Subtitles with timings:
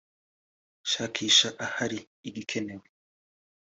[0.91, 1.99] shakisha ahari
[2.29, 2.87] igikenewe